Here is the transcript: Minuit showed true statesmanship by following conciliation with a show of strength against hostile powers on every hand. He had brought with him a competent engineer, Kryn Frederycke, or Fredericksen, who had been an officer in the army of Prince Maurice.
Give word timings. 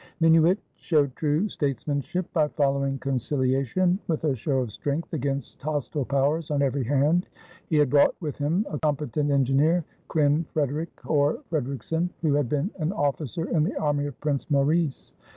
Minuit 0.19 0.57
showed 0.77 1.15
true 1.15 1.47
statesmanship 1.47 2.25
by 2.33 2.47
following 2.47 2.97
conciliation 2.97 3.99
with 4.07 4.23
a 4.23 4.35
show 4.35 4.57
of 4.61 4.71
strength 4.71 5.13
against 5.13 5.61
hostile 5.61 6.05
powers 6.05 6.49
on 6.49 6.63
every 6.63 6.83
hand. 6.83 7.27
He 7.69 7.75
had 7.75 7.91
brought 7.91 8.15
with 8.19 8.35
him 8.37 8.65
a 8.71 8.79
competent 8.79 9.29
engineer, 9.29 9.85
Kryn 10.07 10.43
Frederycke, 10.55 11.05
or 11.07 11.43
Fredericksen, 11.51 12.09
who 12.23 12.33
had 12.33 12.49
been 12.49 12.71
an 12.79 12.91
officer 12.93 13.47
in 13.47 13.63
the 13.63 13.77
army 13.79 14.07
of 14.07 14.19
Prince 14.21 14.49
Maurice. 14.49 15.13